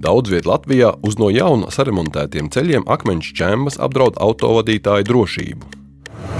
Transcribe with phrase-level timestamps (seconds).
[0.00, 5.66] Daudz vietā Latvijā uz no jauna saremontētiem ceļiem akmeņu čembas apdraud autovadītāju drošību.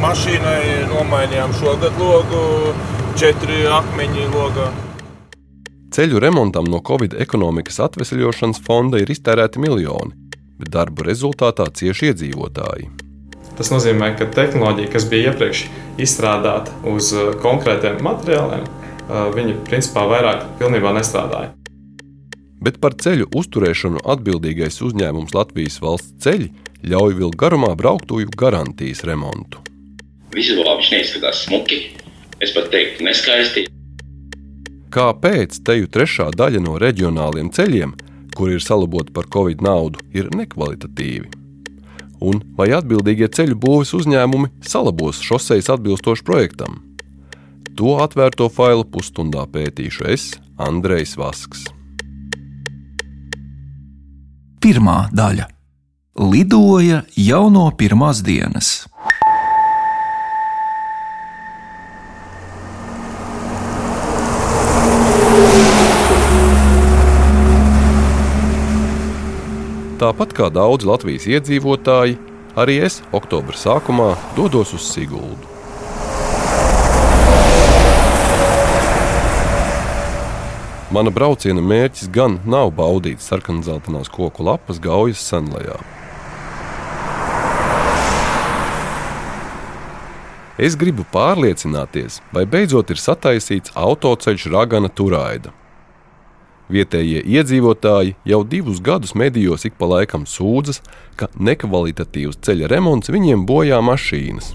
[0.01, 2.72] Mašīnai nomainījām šogad logu,
[3.21, 4.71] četri akmeņi logā.
[5.92, 10.17] Ceļu remontam no Covid ekonomikas atvesļošanas fonda ir iztērēti miljoni,
[10.56, 12.88] bet darbu rezultātā cieši iedzīvotāji.
[13.61, 15.67] Tas nozīmē, ka tehnoloģija, kas bija iepriekš
[16.01, 21.59] izstrādāta uz uh, konkrētiem materiāliem, uh, viņi principā vairāk pilnībā nestrādāja.
[22.61, 26.51] Bet par ceļu uzturēšanu atbildīgais uzņēmums Latvijas valsts ceļi
[26.93, 29.62] ļauj vilkt garumā brauktuju garantijas remontu.
[30.34, 31.81] Vizuāli viņš neizskatās smuki,
[32.41, 33.67] es pat teiktu, neskaisti.
[34.91, 37.95] Kāpēc teju trešā daļa no reģionāliem ceļiem,
[38.37, 41.31] kur ir salaboti par covid naudu, ir nekvalitatīvi?
[42.20, 46.83] Un vai atbildīgie ceļu būves uzņēmumi salabos šoseis atbilstoši projektam?
[47.79, 51.70] To atvērto failu pusstundā pētīšu es, Andrejs Vasks.
[54.60, 55.47] Pirmā daļa-
[56.33, 58.84] lidoja jau no pirmās dienas.
[70.00, 72.19] Tāpat kā daudzi Latvijas iedzīvotāji,
[72.61, 75.50] arī es oktobra sākumā dodos uz Siguldu.
[80.91, 85.77] Mana brauciena mērķis gan nav baudīt sarkanzeltainās koku lapas gaujas senlajā.
[90.58, 95.55] Es gribu pārliecināties, vai beidzot ir sataisīts autoceļš Ragana Turaida.
[96.70, 100.83] Vietējie iedzīvotāji jau divus gadus medijos ik pa laikam sūdzas,
[101.14, 104.52] ka nekvalitatīvs ceļa remonts viņiem bojā mašīnas.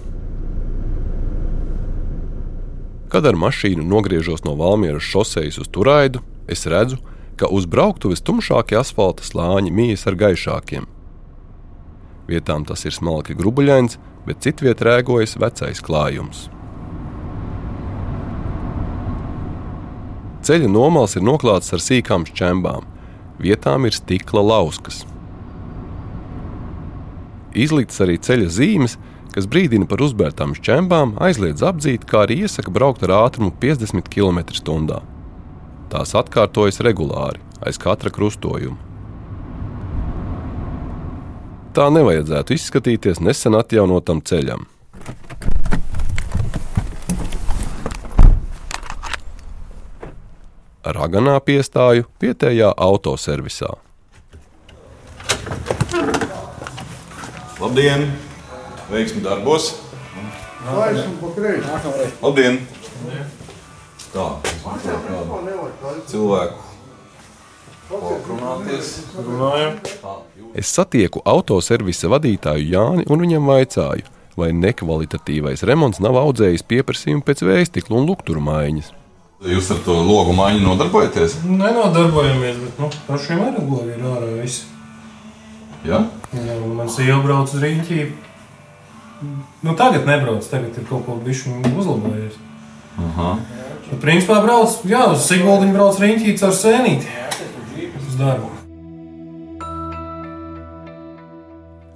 [3.15, 6.19] Kad ar mašīnu nogriežos no Valmieras šosejas uz Turaidu,
[6.51, 6.97] es redzu,
[7.39, 10.83] ka uz brauktuves tumšākie asfalta slāņi mijas ar gaišākiem.
[12.27, 13.95] Vietām tas ir smalki grubuļains,
[14.27, 16.49] bet citviet rēgojas vecais klājums.
[20.43, 22.83] Ceļa nomals ir noklāts ar sīkām šķembām,
[23.39, 25.05] vietām ir stikla lauskas.
[27.55, 28.99] Izlikts arī ceļa zīmes,
[29.35, 35.01] kas brīdina par uzbērtām šķembām, aizliedz apdzīt, kā arī iesaka braukt ar ātrumu 50 km/h.
[35.91, 38.79] Tās atkārtojas regulāri aiz katra krustojuma.
[41.75, 44.63] Tā nevajadzētu izskatīties nesen atjaunotam ceļam.
[50.95, 53.73] Raganā piestāju vietējā autoservisā.
[57.59, 58.07] Labdien!
[58.85, 59.71] Veiksmi darbos!
[62.21, 62.59] Labdien!
[64.13, 64.25] Tā,
[66.09, 66.61] cilvēku.
[70.55, 74.05] Es satieku autoservisa vadītāju Jāni un viņam vaicāju,
[74.37, 78.93] vai nekvalitatīvais remonts nav audzējis pieprasījumu pēc vēstiklu un lukturu maiņas.
[79.45, 81.39] Jūs ar to logu maiņu nodarbojaties?
[81.45, 84.63] Nenodarbojamies, bet nu, pašiem arī logi ir ārā viss.
[85.85, 86.05] Jā?
[86.33, 88.07] Jā, man sieva brauc uz rīņķi.
[89.63, 92.35] Nu, tagad nebrauc, tagad ir kaut bišķi uzlabojies.
[92.99, 93.31] Aha.
[93.85, 97.15] Bet, principā brauc, jā, uz Siguldiņu brauc rīņķīts ar sēnīti.
[98.01, 98.51] Uz darbu.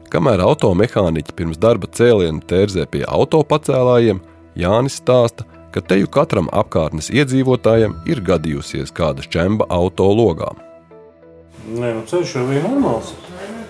[0.10, 4.24] Kamēr automehāniķi pirms darba cēlienu tērzē pie autopacēlājiem,
[4.58, 10.50] Jānis stāsta, ka teju katram apkārtnes iedzīvotājam ir gadījusies kāda čemba auto logā.
[11.70, 13.14] Nē, nu ceļš jau bija normāls.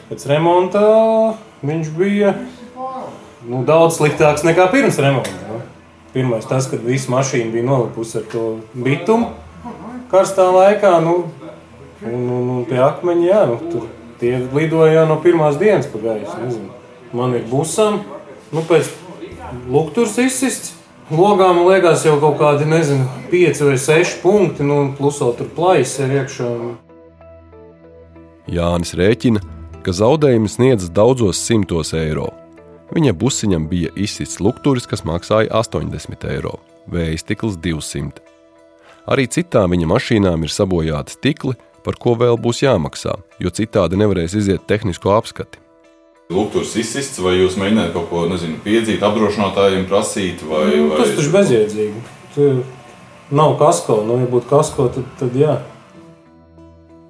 [0.07, 0.85] Pēc remonta
[1.65, 2.31] viņš bija
[3.47, 5.61] nu, daudz sliktāks nekā pirms remonta.
[6.13, 9.29] Pirmais tas, kad visa mašīna bija nolipusi ar to bitumu
[10.09, 10.95] karstā laikā.
[11.05, 11.15] Nu,
[12.01, 13.85] un, un, un pie akmeņa, jā, nu, tur
[14.19, 16.35] tie lidoja jau no pirmās dienas pa gaisu.
[16.43, 16.73] nezinu.
[17.13, 18.01] Man ir busam,
[18.53, 18.91] nu, pēc
[19.69, 20.75] lukturs izsists.
[21.09, 25.47] Logā man liekas, jau kaut kādi, nezinu, pieci vai seši punkti, nu, plus vēl tur
[25.55, 26.49] plājas ir iekšā.
[28.53, 29.41] Jānis rēķina,
[29.81, 32.27] ka zaudējumi sniedzas daudzos simtos eiro.
[32.89, 36.55] Viņa busiņam bija izsists lukturis, kas maksāja 80 eiro,
[36.89, 38.23] vēja stikls 200.
[39.09, 41.53] Arī citām viņa mašīnām ir sabojāti stikli,
[41.85, 45.61] par ko vēl būs jāmaksā, jo citādi nevarēs iziet tehnisko apskati.
[46.33, 50.43] Lūgturs izsists, vai jūs mēģināt kaut ko nezinu, piedzīt, apdrošinātājiem prasīt?
[50.45, 50.99] Vai, Nu, vai...
[51.01, 52.03] tas taču bezjēdzīgi.
[52.35, 52.59] Tur
[53.33, 55.55] nav kasko, nu, ja būtu kasko, tad, tad jā.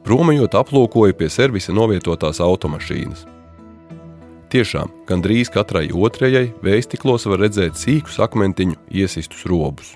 [0.07, 3.27] Promajot aplūkoja pie servisa novietotās automašīnas.
[4.49, 9.91] Tiešām, gandrīz katrai otrajai vējstiklos var redzēt sīkus akmentiņu iesistus robus.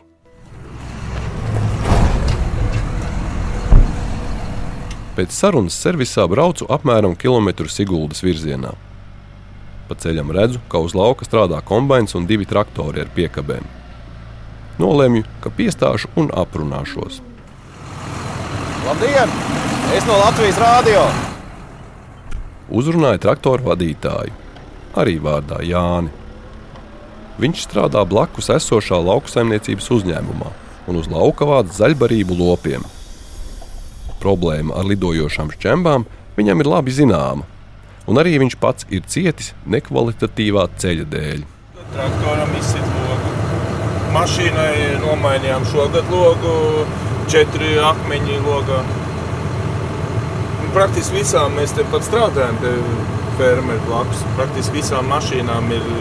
[5.17, 8.75] Pēc sarunas servisā braucu apmēram kilometru Siguldas virzienā.
[9.89, 13.65] Pa ceļam redzu, ka uz lauka strādā kombināts un divi traktori ar piekabēm.
[14.77, 17.23] Nolēmu, ka piestāšu un aprunāšos.
[18.85, 19.33] Labdien!
[19.97, 21.09] Es no Latvijas rādio!
[22.73, 24.42] Uzrunāja traktora vadītāju,
[24.99, 26.11] arī vārdā Jāni.
[27.41, 30.51] Viņš strādā blakus esošā lauksaimniecības uzņēmumā
[30.87, 32.83] un uz lauka vāc zaļbarību lopiem.
[34.21, 36.05] Problēma ar lidojošām šķembām
[36.37, 37.47] viņam ir labi zināma,
[38.07, 41.41] un arī viņš pats ir cietis nekvalitatīvā ceļa dēļ.
[41.93, 43.31] Traktoram izsit logu.
[44.13, 46.85] Mašīnai nomainījām šogad logu,
[47.33, 48.83] četri akmeņi logā.
[50.61, 52.73] Un Praktiski visām mēs tepat strādājam, te
[53.39, 54.24] fermeri blakus.
[54.38, 55.91] Praktiski visām mašīnām ir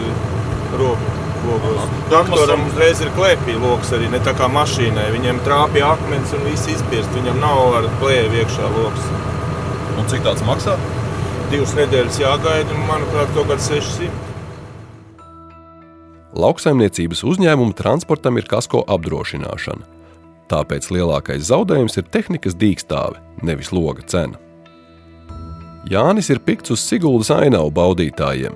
[0.79, 1.19] roka.
[1.43, 1.87] Logos.
[2.07, 5.09] Traktoram uzreiz ir klēpī lokus arī ne tā kā mašīnai.
[5.11, 7.11] Viņiem trāpīja akmens un viss izbirst.
[7.17, 9.09] Viņam nav ar plēvi iekšā lokus.
[9.99, 10.77] Un cik tāds maksā?
[11.51, 14.07] Divas nedēļas jāgaida un, manuprāt, kaut kāds 600.
[16.33, 19.85] Lauksaimniecības uzņēmuma transportam ir kasko apdrošināšana.
[20.49, 24.39] Tāpēc lielākais zaudējums ir tehnikas dīkstāve, nevis loga cena.
[25.83, 28.53] Jānis ir pikts uz Siguldas ainavu baudītājiem.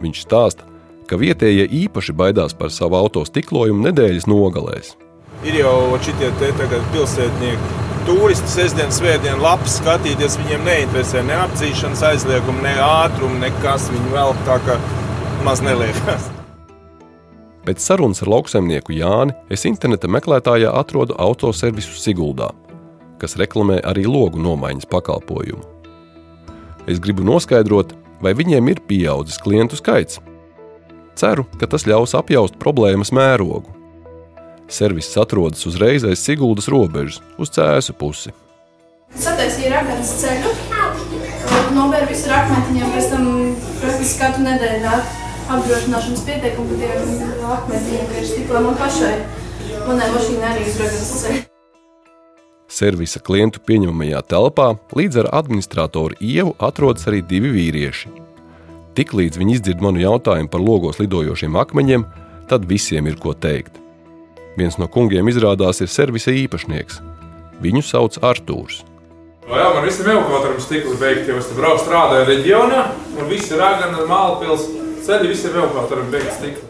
[0.00, 0.66] Viņš stāsta,
[1.10, 4.92] ka vietējie īpaši baidās par savu auto stiklojumu nedēļas nogalēs.
[5.42, 6.30] Ir jau šitie
[6.92, 7.78] pilsētnieki.
[8.06, 13.90] Turisti sestdien, svētdien, labi skatīties, viņiem neinteresē ne apdzīšanas aizliegumi, ne ātrumi, nekas.
[13.92, 14.78] Viņi vēl tā kā
[15.44, 16.30] maz neliekas.
[17.66, 22.48] Pēc sarunas ar lauksaimnieku Jāni es interneta meklētājā atrodu autoservisu Siguldā,
[23.20, 25.79] kas reklamē arī logu nomaiņas pakalpojumu.
[26.88, 27.92] Es gribu noskaidrot,
[28.24, 30.20] vai viņiem ir pieaudzis klientu skaits.
[31.18, 33.74] Ceru, ka tas ļaus apjaust problēmas mērogu.
[34.70, 38.32] Servis atrodas uzreiz aiz Siguldas robežas, uz cēsu pusi.
[39.18, 40.52] Sataisīja raganas ceļu,
[41.74, 43.28] novēr visu rakmetiņiem, pēc tam
[43.82, 44.94] praktiski katru nedēļu
[45.50, 49.14] apdrošināšanas pieteikumu par tiem akmetiņiem, ka ir stikla man pašai.
[49.88, 51.49] Manai mašīnai arī uz raganas ceļu.
[52.70, 58.12] Servisa klientu pieņemamajā telpā līdz ar administratoru ievu atrodas arī divi vīrieši.
[58.94, 62.06] Tiklīdz viņi izdzird manu jautājumu par logos lidojošiem akmeņiem,
[62.50, 63.74] tad visiem ir ko teikt.
[64.58, 67.02] Viens no kungiem izrādās ir servisa īpašnieks.
[67.62, 68.84] Viņu sauc Artūrs.
[69.50, 72.84] O jā, man visam evakuatoram stikli beigti, jo es tur braucu strādāju reģionā,
[73.18, 74.68] un visi ragana, mālpils,
[75.06, 76.69] ceļi visiem evakuatoram beigti stikli.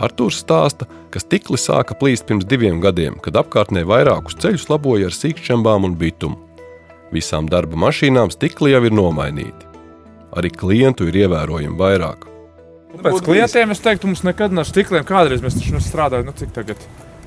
[0.00, 5.16] Artūrs stāsta, ka stikli sāka plīst pirms diviem gadiem, kad apkārtnē vairākus ceļus laboja ar
[5.16, 6.38] sīkšķembām un bitumu.
[7.12, 9.68] Visām darba mašīnām stikli jau ir nomainīti.
[10.38, 12.26] Arī klientu ir ievērojami vairāk.
[13.00, 15.04] Pēc klientiem es teiktu, mums nekad nav stikliem.
[15.06, 16.84] Kādreiz mēs taču nu strādājam, nu cik tagad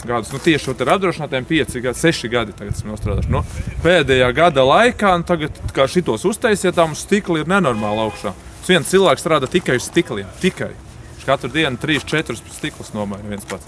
[0.07, 0.31] gadus.
[0.33, 3.29] Nu, tieši ar apdrošinātiem 5 gadi, 6 gadi tagad esmu nostrādājis.
[3.31, 3.43] Nu,
[3.83, 8.33] pēdējā gada laikā, un tagad, kā šitos uztaisiet, tā mums stikli ir nenormāli augšā.
[8.63, 10.27] Tas viens cilvēks strādā tikai uz stikliem.
[10.43, 10.71] Tikai.
[11.23, 13.63] Viņš katru dienu 3-4 stiklus nomaina viens pats.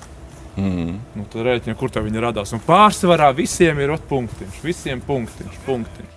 [0.59, 0.97] Mm.
[1.15, 2.51] Nu, tad rēķina, kur tā viņi radās.
[2.51, 6.14] Un pārsvarā visiem ir punktiņš, visiem punktiņš, punktiņš.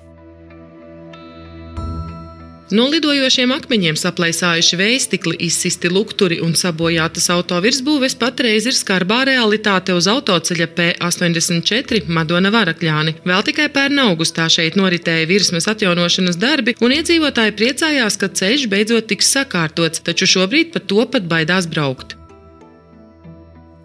[2.69, 9.95] No lidojošiem akmeņiem saplēsājuši vējstikli, izsisti lukturi un sabojātas auto virsbūves patreiz ir skarbā realitāte
[9.97, 13.15] uz autoceļa P84 Madona Varakļāni.
[13.25, 19.09] Vēl tikai pērn augustā šeit noritēja virsmas atjaunošanas darbi, un iedzīvotāji priecājās, ka ceļš beidzot
[19.15, 22.19] tiks sakārtots, taču šobrīd pat to pat baidās braukt.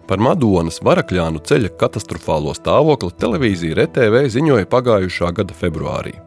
[0.04, 6.18] Par Madonas Varakļānu ceļa katastrofālo stāvokli televīzija RTV ziņoja pagājušā gada februārī.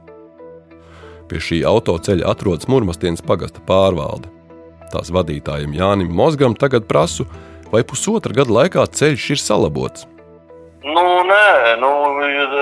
[1.28, 4.32] Pie šī autoceļa atrodas Mūrmastienas pagasta pārvalde.
[4.94, 7.28] Tās vadītājiem Jānim Mozgam tagad prasu,
[7.72, 10.08] vai pusotra gada laikā ceļš ir salabots.
[10.88, 11.90] Nu, nē, nu,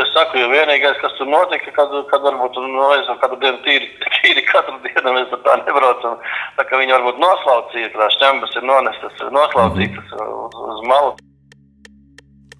[0.01, 3.59] es saku, jo vienīgais, kas tur notika, kad, kad varbūt tur nu, es katru dienu
[3.67, 6.17] tīri, tīri katru dienu mēs ar tā nebraucam.
[6.57, 11.13] Tā kā viņi varbūt noslaucīja, tās šķembas ir nonestas, noslaucītas uz, uz malu.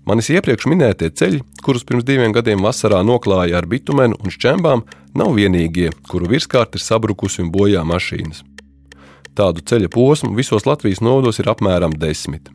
[0.05, 4.85] Manis iepriekš minētie ceļi, kurus pirms diviem gadiem vasarā noklāja ar bitumenu un šķembām,
[5.15, 8.43] nav vienīgie, kuru virskārta ir sabrukusi un bojā mašīnas.
[9.35, 12.47] Tādu ceļa posmu visos Latvijas novados ir apmēram desmit.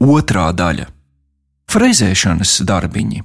[0.00, 0.86] Otra daļa-
[1.72, 3.20] frezēšanas darbiņi.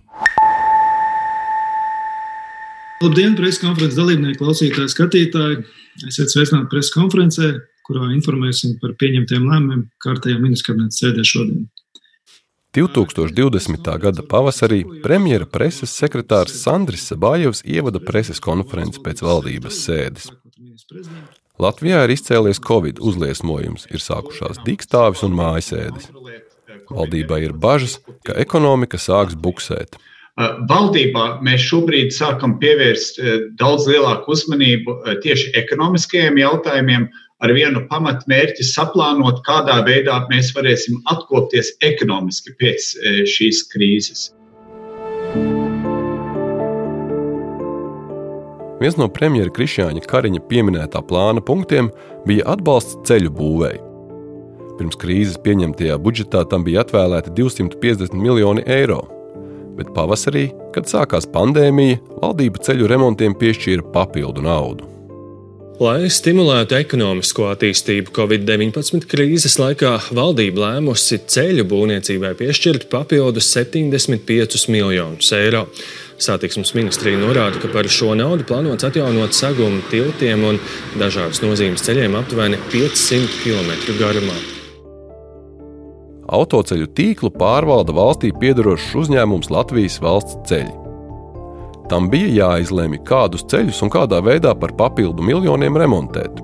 [3.04, 5.64] Labdien, preses konferences dalībnieki, klausītāji, skatītāji!
[6.08, 7.50] Esiet sveicināti preses konferencē,
[7.88, 11.68] kurā informēsim par pieņemtiem lēmumiem kārtējā ministra kabineta sēdē šodien.
[12.76, 13.98] 2020.
[14.04, 20.28] gada pavasarī premjera preses sekretārs Sandris Sabājevs ievada preses konferenci pēc valdības sēdes.
[21.62, 26.10] Latvijā ir izcēlies Covid uzliesmojums, ir sākušās dīkstāvis un mājasēdes.
[26.92, 29.96] Valdībai ir bažas, ka ekonomika sāks buksēt.
[30.68, 33.22] Valdībā mēs šobrīd sākam pievērst
[33.56, 37.08] daudz lielāku uzmanību tieši ekonomiskajiem jautājumiem,
[37.46, 42.94] ar vienu pamatmērķi saplānot, kādā veidā mēs varēsim atkopties ekonomiski pēc
[43.30, 44.30] šīs krīzes.
[48.82, 51.88] Viens no premjera Krišjāņa Kariņa pieminētā plāna punktiem
[52.28, 53.80] bija atbalsts ceļu būvēi.
[54.76, 59.00] Pirms krīzes pieņemtajā budžetā tam bija atvēlēti 250 miljoni eiro,
[59.78, 64.95] bet pavasarī, kad sākās pandēmija, valdība ceļu remontiem piešķīra papildu naudu.
[65.76, 75.34] Lai stimulētu ekonomisko attīstību Covid-19 krīzes laikā, valdība lēmusi ceļu būvniecībai piešķirt papildus 75 miljonus
[75.36, 75.66] eiro.
[76.16, 80.62] Satiksmes ministrija norāda, ka par šo naudu plānots atjaunot segumu tiltiem un
[80.96, 84.40] dažādas nozīmes ceļiem aptuveni 500 km garumā.
[86.40, 90.85] Autoceļu tīklu pārvalda valstī piedarošs uzņēmums Latvijas valsts ceļi.
[91.90, 96.42] Tam bija jāizlemj, kādus ceļus un kādā veidā par papildu miljoniem remontēt.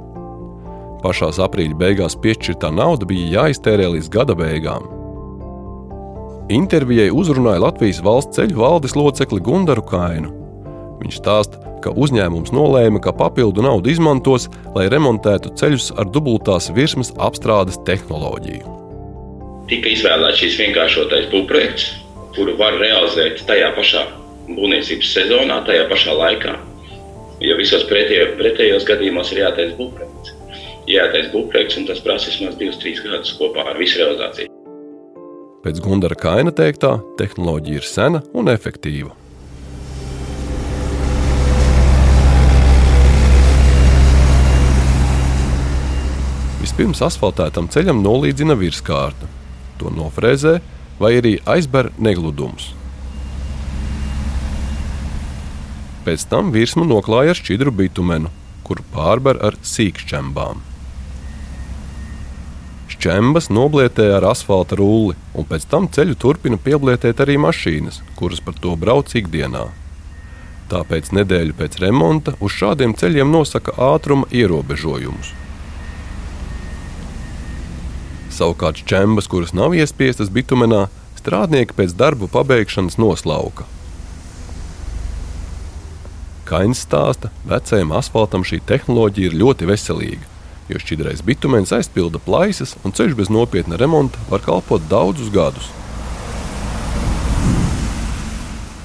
[1.02, 4.86] Pašā aprīļa beigās piešķirtā nauda bija jāiztērē līdz gada beigām.
[6.54, 10.30] Intervijai uzrunāja Latvijas valsts ceļu valdes locekli Gundaru Kainu.
[11.02, 14.46] Viņš stāsta, ka uzņēmums nolēma, ka papildu naudu izmantos,
[14.76, 18.78] lai remontētu ceļus ar dubultās virsmas apstrādes tehnoloģiju.
[19.72, 21.92] Tika izvēlēts šis vienkāršotais būvprojekts,
[22.36, 24.10] kuru var realizēt tajā pašā
[24.50, 26.56] būvniecības sezonā, tajā pašā laikā.
[27.42, 30.36] Jo visos pretējo, pretējos gadījumos ir jātaisa būvprojekts.
[30.92, 34.52] Jātaisa būvprojekts, un tas prasa vismaz 2-3 gadus kopā ar visu realizāciju.
[35.62, 39.14] Pēc Gundara Kaina teiktā, tehnoloģija ir sena un efektīva.
[46.62, 49.30] Vispirms asfaltētam ceļam nolīdzina virskārta,
[49.78, 50.60] to nofrēzē
[51.02, 52.72] vai arī aizber negludums.
[56.06, 58.34] Pēc tam virsmu noklāja ar šķidru bitumenu,
[58.66, 60.68] kuru pārber ar sīkšķembām.
[63.02, 68.54] Čembas noblietē ar asfalta rulli, un pēc tam ceļu turpina pieblietēt arī mašīnas, kuras par
[68.62, 69.64] to brauc ikdienā.
[70.70, 75.34] Tāpēc nedēļu pēc remonta uz šādiem ceļiem nosaka ātruma ierobežojumus.
[78.38, 80.86] Savukārt čembas, kuras nav iespiestas bitumenā,
[81.18, 83.66] strādnieki pēc darbu pabeigšanas noslauka.
[86.52, 90.32] Kains stāsta, vecajam asfaltam šī tehnoloģija ir ļoti veselīga
[90.72, 95.70] jo šķidrais bitumens aizpilda plaisas un ceļš bez nopietna remonta var kalpot daudzus gadus.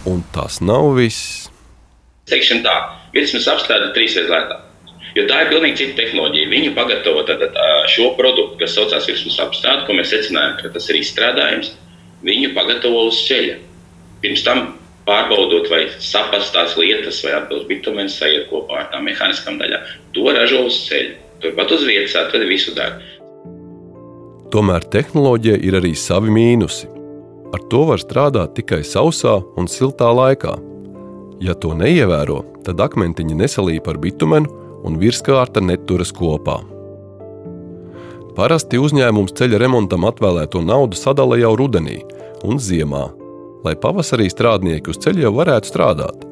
[0.07, 1.49] Un tas nav viss.
[2.31, 2.75] Teiksim tā,
[3.15, 4.63] virsmas apstrāde trīsreiz lētāk.
[5.17, 6.49] Jo tā ir pilnīgi cita tehnoloģija.
[6.53, 7.55] Viņi pagatavo tātad,
[7.89, 11.71] šo produktu, kas saucās virsmas apstrāde, ko mēs secinājām, ka tas ir izstrādājums.
[12.27, 13.57] Viņu pagatavo uz ceļa.
[14.21, 14.67] Pirms tam
[15.07, 19.87] pārbaudot, vai sapastās lietas, vai atbilst bitumens, sajiet kopā ar tām mehāniskām daļām.
[20.17, 21.15] To ražo uz ceļa.
[21.43, 23.13] Turpat uz vietas atveda visu darbu.
[24.55, 26.89] Tomēr tehnoloģija ir arī savi mīnusi.
[27.55, 30.55] Ar to var strādāt tikai sausā un siltā laikā.
[31.45, 34.49] Ja to neievēro, tad akmentiņi nesalīp ar bitumenu
[34.87, 36.63] un virskārta neturas kopā.
[38.37, 42.03] Parasti uzņēmums ceļa remontam atvēlēto naudu sadala jau rudenī
[42.45, 43.07] un ziemā,
[43.67, 46.27] lai pavasarī strādnieki uz ceļa jau varētu strādāt.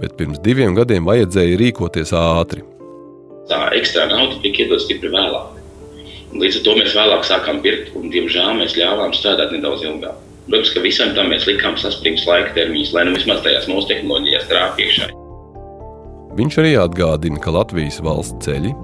[0.00, 2.64] Bet pirms diviem gadiem vajadzēja rīkoties ātri,
[3.50, 5.54] tā ekstra nauda tika iedota stipri vēlāk.
[6.36, 10.18] Līdz ar to mēs vēlāk sākām pirkt, un diemžēl mēs ļāvām strādāt nedaudz ilgāk.
[10.46, 14.50] Protams, ka visam tam mēs likām saspringts laika termiņus, lai nu vismaz tajās mūsu tehnoloģijās
[14.50, 15.08] trāpītu iekšā.
[16.36, 18.74] Viņš arī atgādina, ka Latvijas valsts ceļi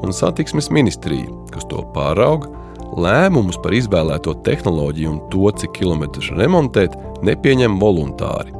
[0.00, 2.48] un satiksmes ministrija, kas to pārauga,
[2.98, 8.54] lēmumus par izvēlēto tehnoloģiju un to, cik kilometrus remontēt, nepieņem voluntāri.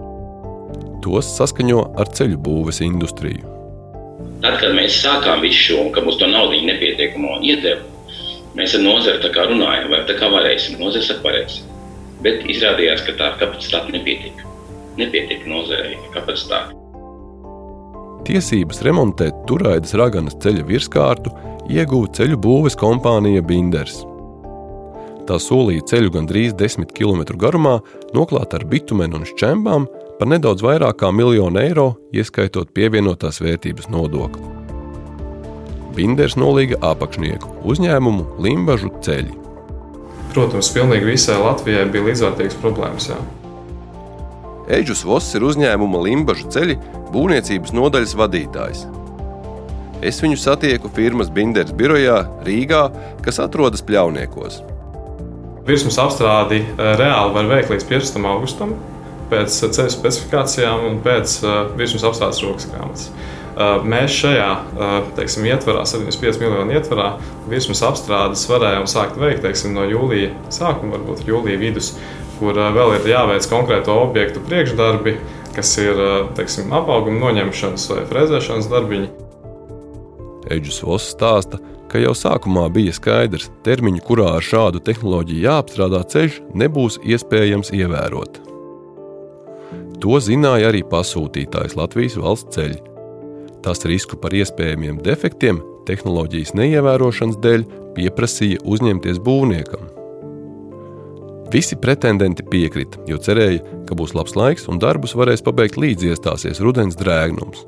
[1.04, 3.46] Tos saskaņo ar ceļu būves industriju.
[4.40, 7.82] Tad, kad mēs sākām visu šo, ka mums to naudu nepietiekamo iedeva,
[8.56, 10.78] mēs ar nozari runājām, vai tā kā varēsim.
[10.80, 11.68] Nozare saka, varēsim.
[12.25, 14.44] Bet izrādījās, ka tā kapacitāte nepietika.
[15.00, 16.76] Nepietika nozarei kapacitāte.
[18.28, 21.32] Tiesības remontēt Turaidas raganas ceļa virskārtu
[21.72, 24.02] ieguva ceļu būves kompānija Binders.
[25.30, 27.76] Tā solīja ceļu gandrīz 10 km garumā,
[28.16, 29.84] noklāt ar bitumenu un šķembām,
[30.18, 34.42] par nedaudz vairāk kā miljonu eiro, ieskaitot pievienotās vērtības nodokli.
[35.94, 39.37] Binders nolīga apakšnieku uzņēmumu Limbažu ceļi.
[40.34, 43.08] Protams, pilnīgi visai Latvijai bija līdzvērtīgas problēmas.
[43.12, 43.20] Jā.
[44.80, 46.75] Eģus Voss ir uzņēmuma Limbažu ceļi
[47.14, 48.82] būvniecības nodaļas vadītājs.
[50.02, 52.84] Es viņu satieku firmas Binders birojā Rīgā,
[53.22, 54.58] kas atrodas Pļauniekos.
[55.71, 58.25] Virsmas apstrādi eh, reāli var veikt līdz 15.
[58.27, 58.75] augustam.
[59.31, 61.37] pēc ceļu specifikācijām un pēc
[61.79, 63.05] virsmas apstādes rokas grāmatas.
[63.87, 64.49] Mēs šajā
[65.15, 67.12] teiksim, ietvarā, 75 miljonu ietvarā,
[67.47, 71.93] virsmas apstrādes varējām sākt veikt teiksim, no jūlija sākuma, varbūt jūlija vidus,
[72.41, 75.15] kur vēl ir jāveic konkrēto objektu priekšdarbi,
[75.55, 76.03] kas ir
[76.39, 79.12] teiksim, apauguma noņemšanas vai frezēšanas darbiņi.
[80.50, 86.04] Eģis Voss stāsta, ka jau sākumā bija skaidrs, ka termiņu, kurā ar šādu tehnoloģiju jāapstrādā
[86.12, 88.38] ceļš, nebūs iespējams ievērot.
[90.00, 92.78] To zināja arī pasūtītājs Latvijas valsts ceļi.
[93.64, 97.66] Tas risku par iespējamiem defektiem tehnoloģijas neievērošanas dēļ
[97.97, 99.90] pieprasīja uzņemties būvniekam.
[101.50, 106.62] Visi pretendenti piekrita, jo cerēja, ka būs labs laiks un darbus varēs pabeigt līdz iestāsies
[106.62, 107.66] rudens drēgnums.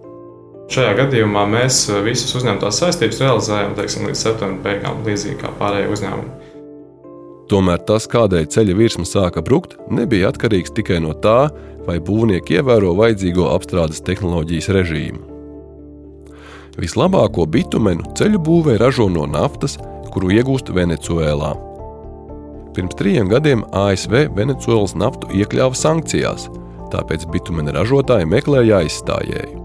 [0.73, 5.91] Šajā gadījumā mēs eh, visas uzņemtās saistības realizējam teiksim, līdz septembra beigām, līdzīgi kā pārējie
[5.93, 6.49] uzņēmumi.
[7.53, 11.51] Tomēr tas, kādēļ ceļa virsma sāka brukt, nebija atkarīgs tikai no tā,
[11.85, 15.21] vai būvnieki ievēro vajadzīgo apstrādes tehnoloģijas režīmu.
[16.81, 19.77] Vislabāko bitumenu ceļu būvē ražo no naftas,
[20.15, 21.53] kuru iegūst Venecuēlā.
[22.73, 26.49] Pirms trim gadiem ASV Venecuēlas naftu iekļāva sankcijās,
[26.95, 29.62] tāpēc bitumena ražotāji meklēja aizstājēju.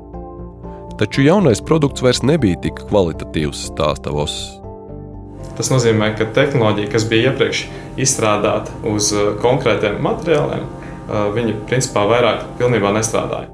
[0.98, 4.56] Taču jaunais produkts vairs nebija tik kvalitatīvs, stāsta Voss.
[5.58, 7.62] Tas nozīmē, ka tehnoloģija, kas bija iepriekš
[8.02, 13.54] izstrādāta uz uh, konkrētiem materiāliem, uh, viņi principā vairāk pilnībā nestrādāja.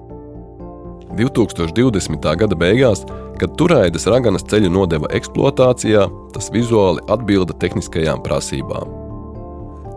[1.14, 2.32] 2020.
[2.40, 3.04] gada beigās,
[3.40, 9.00] kad Turaidas raganas ceļu nodeva eksploatācijā, tas vizuāli atbilda tehniskajām prasībām.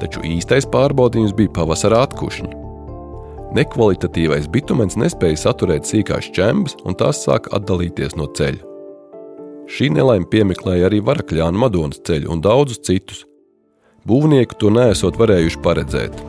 [0.02, 2.65] Taču īstais pārbaudījums bija pavasara atkušņi.
[3.56, 8.60] Nekvalitatīvais bitumens nespēja saturēt sīkās čembas, un tās sāk atdalīties no ceļa.
[9.72, 13.22] Šī nelaime piemeklēja arī Varakļānu Madonas ceļu un daudzus citus.
[14.06, 16.20] Būvnieki to nesot varējuši paredzēt.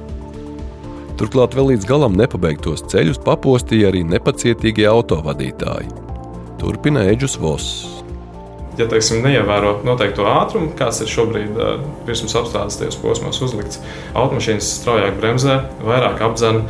[1.20, 5.92] Turklāt vēl līdz galam nepabeigtos ceļus papostīja arī nepacietīgie autovadītāji.
[6.62, 7.98] Turpina Eģus Voss
[8.78, 11.58] ja teiksim, neievēro noteikto ātrumu, kāds ir šobrīd
[12.08, 13.82] virsmas apstādes tajos posmos uzlikts,
[14.18, 16.62] automašīnas straujāk bremzē, vairāk apdzen,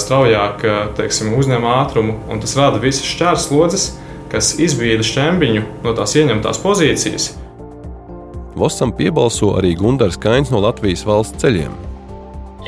[0.00, 0.64] straujāk
[0.98, 3.86] teiksim, uzņem ātrumu, un tas rada visas šķērslodzes,
[4.32, 7.32] kas izbīda šķembiņu no tās ieņemtās pozīcijas.
[8.56, 11.72] Vosam piebalso arī Gunārs Kains no Latvijas valsts ceļiem.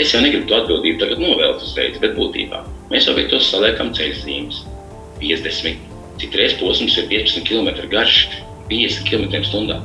[0.01, 4.65] Es jau negribu to atbildību tagad novēlt uzreiz, bet būtībā mēs objektos saliekam ceļzīmes
[5.21, 5.91] 50.
[6.23, 8.25] Citreiz posms ir 15 km garš,
[8.71, 9.79] 50 km/h.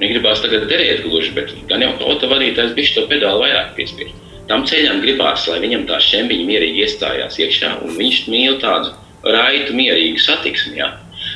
[0.00, 4.14] Negribās tagad derēt gluži, bet gan jau autovadītājs bišķi to pedāli vairāk piespiež.
[4.50, 8.90] Tam ceļam gribās, lai viņam tā šķembiņa mierīgi iestājās iekšā, un viņš mīl tādu
[9.22, 10.80] raitu, mierīgu satiksmi.
[10.80, 10.88] Ja?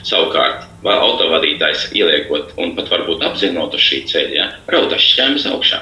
[0.02, 4.46] Savukārt, vai autovadītājs ieliekot un pat varbūt apzinot uz šī ceļa, ja?
[4.74, 5.78] rautas šķēmas augšā.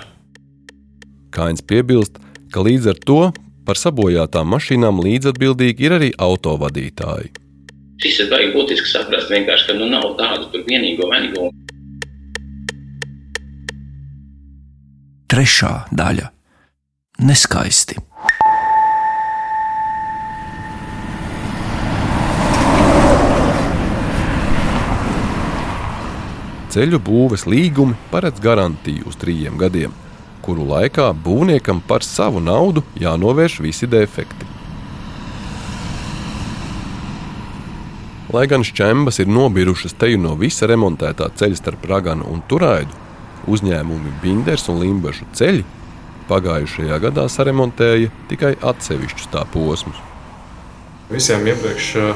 [1.32, 2.20] Kains piebilst,
[2.52, 3.22] ka līdz ar to
[3.64, 7.32] par sabojātām mašīnām līdzatbildīgi ir arī autovadītāji.
[8.02, 11.48] Šis ir baigi būtiski saprast, ka nu nav tādu vienīgo vainīgo.
[15.32, 16.28] Trešā daļa
[17.22, 17.98] neskaisti.
[26.72, 29.92] Ceļu būves līgumi paredz garantiju uz trījiem gadiem,
[30.40, 34.48] kuru laikā būvniekam par savu naudu jānovērš visi defekti.
[38.32, 42.96] Lai gan šķembas ir nobirušas teju no visa remontētā ceļa starp Raganu un Turaidu,
[43.52, 45.66] uzņēmumi Binders un Limbažu ceļi
[46.28, 49.98] Pagājušajā gadā saremontēja tikai atsevišķus tā posmus.
[51.12, 52.12] Visiem iepriekš uh,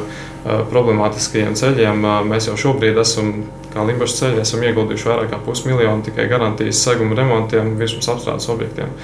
[0.71, 3.33] problemātiskajiem ceļiem uh, mēs jau šobrīd esam,
[3.75, 8.95] kā Limbaģis ceļā, esam ieguldījuši vairāk kā pusmiljonu tikai garantijas seguma remontiem, virsmas apstrādes objektiem.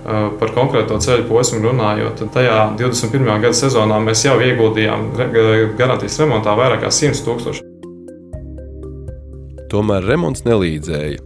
[0.00, 3.26] Uh, par konkrēto ceļu posmu runājot, tajā 21.
[3.42, 5.10] gada sezonā mēs jau ieguldījām
[5.78, 7.66] garantijas remontā vairāk kā 100 tūkstoši.
[9.70, 11.20] Tomēr remonts nelīdzēja.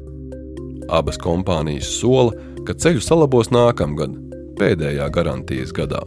[0.93, 4.15] Abas kompānijas sola, ka ceļu salabos nākamgad,
[4.59, 6.03] pēdējā garantijas gadā.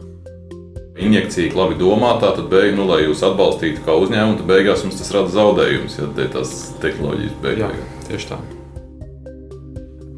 [0.98, 5.12] Injekcija labi domāta, tad beig, nu, lai jūs atbalstītu kā uzņēmumu, tad beigās jums tas
[5.14, 7.76] rada zaudējumus, ja tās tehnoloģijas beigās.
[7.76, 8.38] Jā, tieši tā.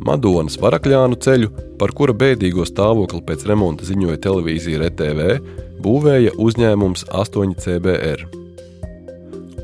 [0.01, 1.51] Madonas Varakļānu ceļu,
[1.81, 5.27] par kura bēdīgo stāvokli pēc remonta ziņoja televīzija RTV,
[5.85, 8.25] būvēja uzņēmums 8CBR.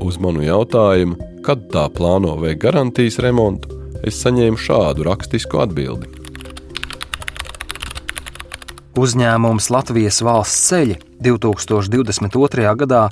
[0.05, 3.73] Uz manu jautājumu, kad tā plāno veikt garantijas remontu,
[4.05, 6.16] es saņēmu šādu rakstisku atbildi.
[8.97, 12.63] Uzņēmums Latvijas valsts ceļi 2022.
[12.79, 13.03] gadā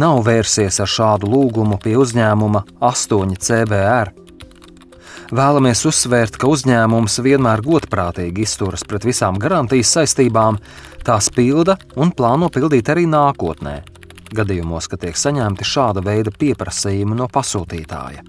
[0.00, 4.14] nav vērsies ar šādu lūgumu pie uzņēmuma 8 CBR.
[5.36, 10.62] Vēlamies uzsvērt, ka uzņēmums vienmēr godprātīgi izturas pret visām garantijas saistībām,
[11.04, 13.76] tās pilda un plāno pildīt arī nākotnē,
[14.32, 18.24] gadījumos, kad tiek saņemti šāda veida pieprasījumi no pasūtītāja.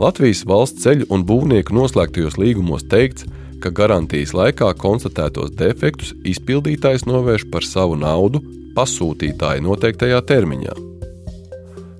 [0.00, 7.46] Latvijas valsts ceļu un būvnieku noslēgtajos līgumos teikts, ka garantijas laikā konstatētos defektus izpildītājs novērš
[7.52, 8.42] par savu naudu
[8.74, 10.74] pasūtītāja noteiktajā termiņā.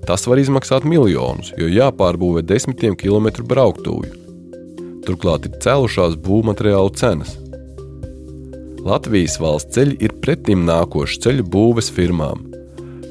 [0.05, 4.11] Tas var izmaksāt miljonus, jo jāpārbūvē desmitiem kilometru brauktuvju.
[5.05, 7.33] Turklāt ir cēlušās būvmateriālu cenas.
[8.85, 12.45] Latvijas valsts ceļi ir pretim nākoši ceļu būves firmām.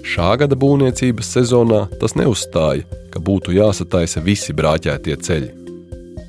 [0.06, 5.54] Šā gada būvniecības sezonā tas neuzstāja, ka būtu jāsataisa visi brāķētie ceļi.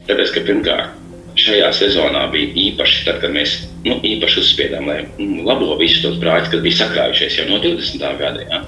[0.05, 1.04] Tāpēc, ka pirmkārt
[1.45, 5.03] šajā sezonā bija īpaši, tad, kad mēs nu, īpaši uzspiedām, lai
[5.45, 8.07] labo visus tos brāļus, kas bija sakrājušies jau no 20.
[8.21, 8.47] gada.
[8.49, 8.63] Ja?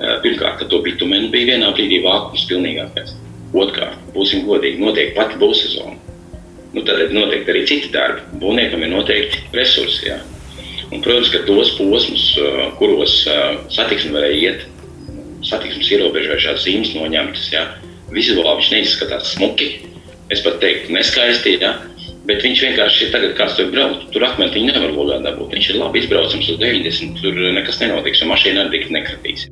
[0.00, 3.12] Eh, pirmkārt, to bitumenu bija vienā brīdī vākums pilnīgākais.
[3.50, 5.98] Otrkārt, būsim godīgi, notiek pati būvsezona.
[6.72, 8.22] Nu, tad ir noteikti arī citi darbi.
[8.40, 10.06] Būvniekam ir noteikti resursi.
[10.06, 10.20] Jā.
[10.90, 14.64] Un, protams, ka tos posmus, eh, kuros eh, satiksme varēja iet,
[15.44, 17.66] satiksmes ierobežojušās zīmes noņemtas, jā,
[18.14, 19.70] vizuāli viņš neizskatās smuki.
[20.30, 21.72] Es pat teiktu, neskaisti, jā,
[22.28, 24.04] bet viņš vienkārši ir tagad, kāds tur brauc.
[24.14, 25.56] Tur akmeni nevar logā dabūt.
[25.56, 29.48] Viņš ir labi izbraucams uz 90, tur nekas nenotiks, un mašīna arī tik nekratīs.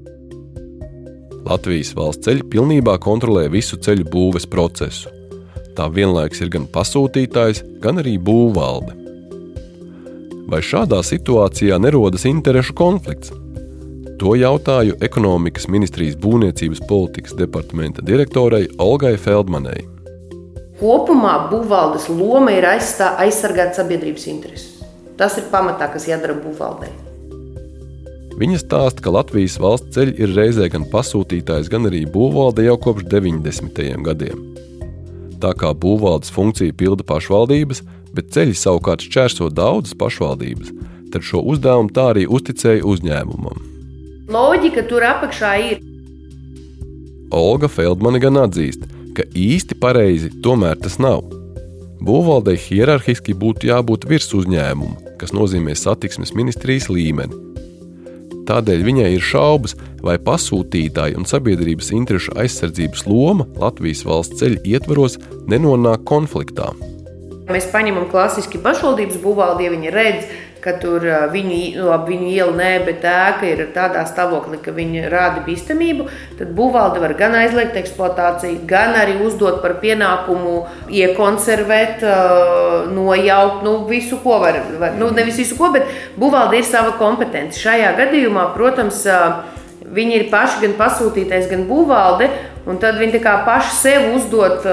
[1.49, 5.11] Latvijas valsts ceļi pilnībā kontrolē visu ceļu būves procesu.
[5.79, 8.95] Tā vienlaikus ir gan pasūtītājs, gan arī būvvalde.
[10.49, 13.35] Vai šādā situācijā nerodas interešu konflikts?
[14.19, 19.98] To jautāju ekonomikas ministrijas būvniecības politikas departamenta direktorai Olgai Feldmanai.
[20.79, 24.85] Kopumā būvvaldes loma ir aizstā, aizsargāt sabiedrības intereses.
[25.19, 26.93] Tas ir pamatā, kas jādara būvvaldei.
[28.39, 33.09] Viņa stāsta, ka Latvijas valsts ceļi ir reizē gan pasūtītājs, gan arī būvvalde jau kopš
[33.11, 33.81] 90.
[34.07, 34.45] gadiem.
[35.43, 37.83] Tā kā būvvaldes funkciju pilda pašvaldības,
[38.15, 40.71] bet ceļi savukārt šķērso daudzas pašvaldības,
[41.11, 43.59] tad šo uzdevumu tā arī uzticēja uzņēmumam.
[44.31, 45.83] Loģika tur apakšā ir.
[47.35, 51.25] Olga Feldmane gan atzīst, ka īsti pareizi tomēr tas nav.
[51.99, 57.49] Būvvaldei hierarhiski būtu jābūt virs uzņēmuma, kas nozīmē satiksmes ministrijas līmeni,
[58.49, 65.19] Tādēļ viņai ir šaubas, vai pasūtītāja un sabiedrības interešu aizsardzības loma Latvijas valsts ceļu ietvaros
[65.53, 66.71] nenonāk konfliktā.
[67.49, 72.71] Mēs paņemam klasiski pašvaldības būvvaldi, ja viņi redz, ka tur viņu, labi, viņu iela nē,
[72.85, 78.65] bet ēka ir tādā stāvoklī, ka viņi rāda bīstamību, tad būvvalde var gan aizliegt eksploatāciju,
[78.69, 80.57] gan arī uzdot par pienākumu
[80.93, 82.05] iekonservēt,
[82.93, 84.61] nojaukt, nu, visu, ko var.
[84.99, 87.63] Nu, nevis visu, ko, bet būvvalde ir sava kompetence.
[87.63, 89.07] Šajā gadījumā, protams,
[89.89, 92.29] viņi ir paši gan pasūtītais, gan būvvalde,
[92.69, 94.69] un tad viņi paši sev uzdot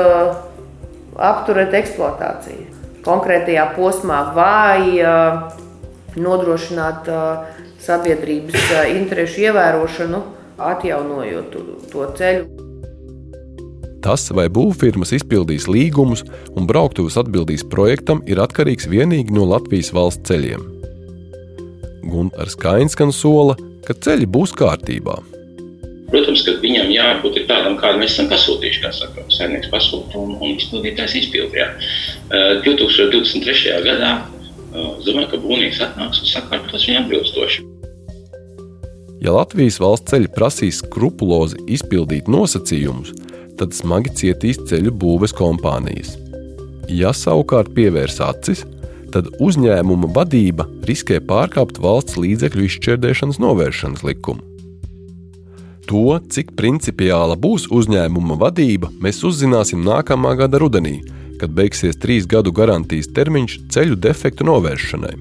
[1.15, 2.71] apturēt eksploatāciju
[3.05, 4.97] konkrētajā posmā vai
[6.15, 7.09] nodrošināt
[7.85, 10.21] sabiedrības interesu ievērošanu,
[10.57, 11.57] atjaunojot
[11.91, 12.63] to ceļu.
[14.05, 16.21] Tas, vai būvfirmas izpildīs līgumus
[16.53, 20.61] un brauktuves atbildīs projektam, ir atkarīgs tikai no Latvijas valsts ceļiem.
[22.05, 25.17] Gunārs Kains gan sola, ka ceļi būs kārtībā.
[26.11, 28.81] Protams, ka viņam jābūt tādam, kādu mēs esam pasūtījuši.
[28.83, 31.71] Kā saka, saimnieks pasūta un, un izpildītājs izpildīja.
[32.65, 33.81] 2023.
[33.87, 34.13] gadā
[34.75, 37.65] Es domāju, ka būvnieks atnāks un sakārtos viņu atbilstoši.
[39.23, 43.13] Ja Latvijas valsts ceļi prasīs skrupulozi izpildīt nosacījumus,
[43.59, 46.17] tad smagi cietīs ceļu būves kompānijas.
[46.91, 48.65] Ja savukārt pievērs acis,
[49.15, 54.43] tad uzņēmuma vadība riskē pārkāpt valsts līdzekļu izšķērdēšanas novēršanas likumu.
[55.85, 60.97] To, cik principiāla būs uzņēmuma vadība, mēs uzzināsim nākamā gada rudenī,
[61.37, 65.13] kad beigsies trīs gadu garantijas termiņš ceļu defektu novēršanai.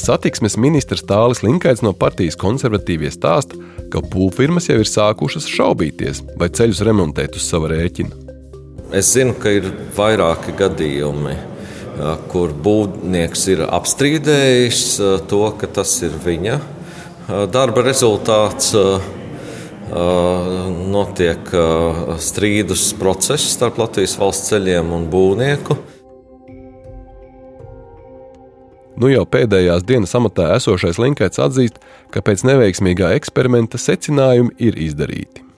[0.00, 3.56] Satiksmes ministrs Tālis Linkaits no partijas konservatīvie stāsta,
[3.92, 8.16] ka būvfirmas jau ir sākušas šaubīties, vai ceļus remontēt uz sava rēķina.
[8.96, 11.36] Es zinu, ka ir vairāki gadījumi,
[12.32, 14.82] kur būvnieks ir apstrīdējis
[15.30, 16.58] to, ka tas ir viņa
[17.52, 18.72] darba rezultāts
[20.90, 21.52] notiek
[22.22, 25.76] strīdus process starp Latvijas valsts ceļiem un būvnieku.
[29.00, 31.78] Nu jau pēdējās dienas amatā esošais Linkaits atzīst,
[32.12, 35.49] ka pēc neveiksmīgā eksperimenta secinājumi ir izdarīti.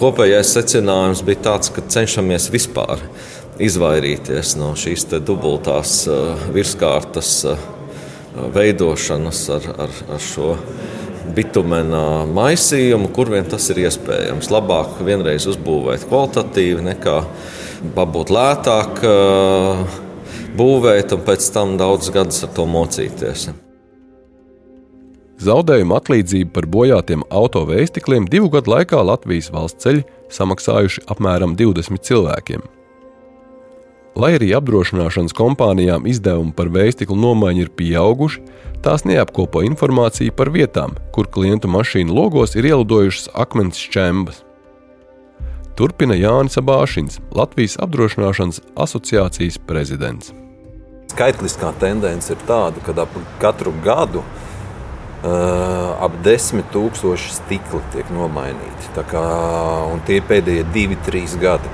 [0.00, 3.02] Kopējais secinājums bija tāds, ka cenšamies vispār
[3.60, 6.06] izvairīties no šīs dubultās
[6.54, 7.34] virskārtas
[8.54, 10.54] veidošanas ar, ar, ar šo
[11.36, 14.48] bitumenā maisījumu, kur vien tas ir iespējams.
[14.48, 17.18] Labāk vienreiz uzbūvēt kvalitatīvi nekā
[17.96, 19.02] pabūt lētāk,
[20.56, 23.50] būvēt un pēc tam daudz gadus ar to mocīties.
[25.40, 30.02] Zaudējuma atlīdzību par bojātiem autovēstikliem divu gadu laikā Latvijas valsts ceļi
[30.36, 32.66] samaksājuši apmēram 20 cilvēkiem.
[34.20, 38.42] Lai arī apdrošināšanas kompānijām izdevumi par veistiklu nomaiņu ir pieauguši,
[38.84, 44.42] tās neapkopo informāciju par vietām, kur klientu mašīnu logos ir ielidojušas akmens šķembas.
[45.78, 50.34] Turpina Jānis Abāšins, Latvijas apdrošināšanas asociācijas prezidents.
[51.14, 54.20] Skaitliskā tendence ir tāda, ka ap katru gadu
[55.20, 58.88] Uh, ap 10,000 stikli tiek nomainīti.
[59.10, 59.24] Kā,
[60.08, 61.68] tie ir pēdējie divi, trīs gadi.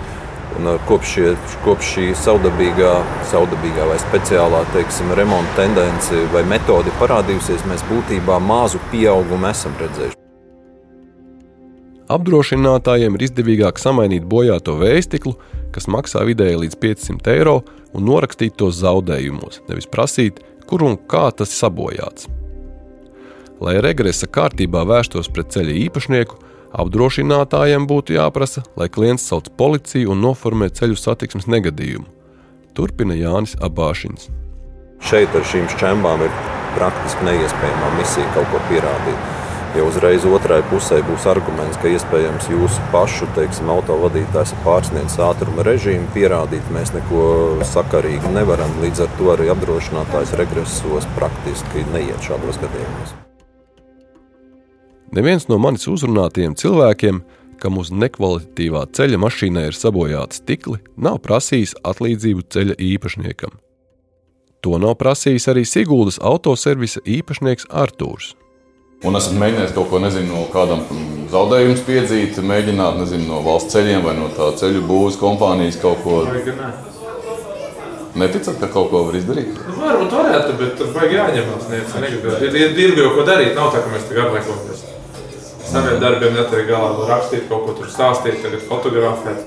[0.57, 2.91] Un, uh, kopš, šie, kopš šī saudabīgā,
[3.31, 10.19] saudabīgā vai speciālā teiksim, remonta tendence vai metode parādījusies, mēs būtībā mazu pieaugumu esam redzējuši.
[12.17, 15.37] Apdrošinātājiem ir izdevīgāk samainīt bojāto vēstiklu,
[15.75, 17.61] kas maksā vidēji līdz 500 eiro,
[17.95, 22.27] un norakstīt tos zaudējumos, nevis prasīt, kur un kā tas sabojāts.
[23.61, 26.37] Lai regresa kārtībā vērstos pret ceļa īpašnieku,
[26.77, 32.05] apdrošinātājiem būtu jāprasa, lai klients sauc policiju un noformē ceļu satiksmes negadījumu.
[32.77, 34.29] Turpina Jānis Abāšins.
[35.01, 36.37] Šeit ar šīm šķembām ir
[36.77, 39.33] praktiski neiespējama misija kaut ko pierādīt.
[39.77, 45.67] Ja uzreiz otrai pusē būs arguments, ka iespējams jūsu pašu teiksim, autovadītājs ir pārsniedzis ātruma
[45.69, 47.27] režīmu, pierādīt mēs neko
[47.75, 48.73] sakarīgi nevaram.
[48.85, 53.17] Līdz ar to arī apdrošinātājs regresos praktiski neiet šādos gadījumos.
[55.15, 57.21] Neviens no manis uzrunātajiem cilvēkiem,
[57.63, 63.55] kam uz nekvalitatīvā ceļa mašīnai ir sabojāti stikli, nav prasījis atlīdzību ceļa īpašniekam.
[64.67, 68.35] To nav prasījis arī Siguldas autoservisa īpašnieks Artūrs.
[69.07, 70.83] Un esat mēģinājis kaut ko nezinu, no kādam
[71.31, 76.23] zaudējumu piedzīt, mēģināt nezinu, no valsts ceļiem vai no tā ceļu būvniecības kompānijas kaut ko.
[78.17, 79.53] Neticat, ka kaut ko var izdarīt?
[79.69, 81.67] Nu, varbūt varētu, bet tur vajag jāņemās.
[81.77, 84.76] Ir, ir, ir jau ko darīt, nav tā, ka mēs tikai apmeklējamies.
[85.67, 89.47] Saviem darbiem netiek galā, var rakstīt, kaut ko tur stāstīt, tagad fotografēt.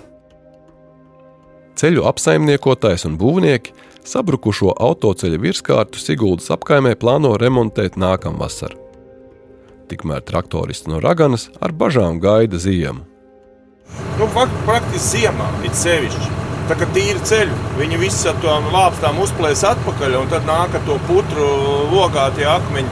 [1.79, 3.71] Ceļu apsaimniekotājs un būvnieki
[4.03, 8.75] sabrukušo autoceļa virskārtu Siguldas apkaimē plāno remontēt nākamvasar.
[9.89, 13.05] Tikmēr traktorists no Raganas ar bažām gaida ziemu.
[14.19, 16.35] Nu, praktiski ziemā ir sevišķi.
[16.69, 20.83] Tā kā tīri ceļi, viņi visi ar tām lāpstām uzplēs atpakaļ, un tad nāk ar
[20.85, 21.47] to putru
[21.89, 22.91] logātie akmeņi.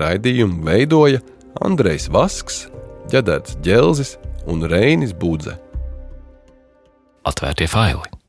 [0.00, 1.20] Raidījumu veidoja
[1.64, 2.64] Andrejs Vasks,
[3.12, 4.16] Ģedēts Dželzis
[4.50, 5.56] un Reinis Budze.
[7.24, 8.23] Atvērtie faili!